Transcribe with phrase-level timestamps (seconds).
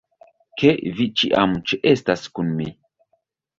[0.61, 0.71] ke
[1.01, 2.69] vi ĉiam ĉeestas kun mi!